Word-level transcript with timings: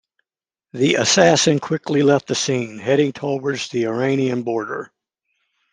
The 0.73 0.95
assassin 0.95 1.59
quickly 1.59 2.01
left 2.01 2.25
the 2.25 2.33
scene, 2.33 2.79
heading 2.79 3.11
towards 3.11 3.69
the 3.69 3.85
Iranian 3.85 4.41
border. 4.41 4.91